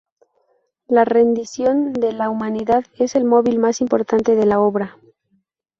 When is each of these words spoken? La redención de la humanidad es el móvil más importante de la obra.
La 0.87 1.05
redención 1.05 1.93
de 1.93 2.11
la 2.11 2.31
humanidad 2.31 2.85
es 2.97 3.13
el 3.15 3.23
móvil 3.23 3.59
más 3.59 3.81
importante 3.81 4.33
de 4.35 4.47
la 4.47 4.59
obra. 4.59 4.97